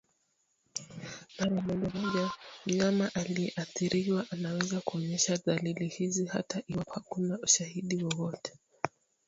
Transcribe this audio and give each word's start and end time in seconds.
Mara 1.39 1.59
moja 1.61 1.89
moja 1.93 2.31
mnyama 2.65 3.11
aliyeathiriwa 3.13 4.25
anaweza 4.31 4.81
kuonyesha 4.81 5.37
dalili 5.45 5.87
hizi 5.87 6.25
hata 6.25 6.63
iwapo 6.67 6.91
hakuna 6.93 7.39
ushahidi 7.43 8.03
wowote 8.03 8.59